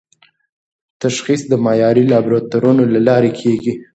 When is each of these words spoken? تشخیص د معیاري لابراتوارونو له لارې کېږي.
تشخیص 1.03 1.41
د 1.47 1.53
معیاري 1.65 2.03
لابراتوارونو 2.11 2.83
له 2.93 2.99
لارې 3.07 3.31
کېږي. 3.39 3.73